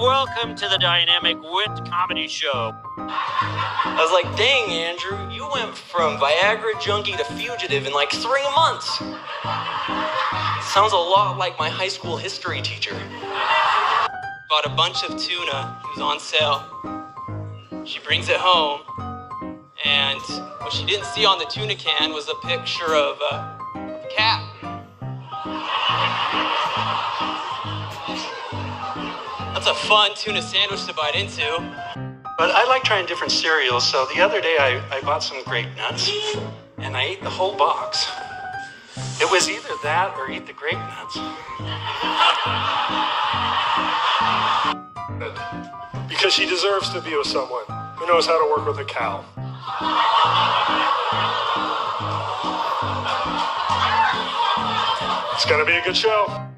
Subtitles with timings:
[0.00, 2.74] Welcome to the Dynamic Wit Comedy Show.
[2.96, 8.48] I was like, dang, Andrew, you went from Viagra junkie to fugitive in like three
[8.56, 8.88] months.
[10.72, 12.94] Sounds a lot like my high school history teacher.
[14.48, 16.64] Bought a bunch of tuna, it was on sale.
[17.84, 18.80] She brings it home,
[19.84, 20.22] and
[20.62, 24.50] what she didn't see on the tuna can was a picture of uh, a cat.
[29.62, 31.44] That's a fun tuna sandwich to bite into.
[32.38, 35.68] But I like trying different cereals, so the other day I, I bought some grape
[35.76, 36.10] nuts
[36.78, 38.08] and I ate the whole box.
[39.20, 41.18] It was either that or eat the grape nuts.
[46.08, 47.64] Because she deserves to be with someone
[47.96, 49.22] who knows how to work with a cow.
[55.34, 56.50] It's gonna be a good show.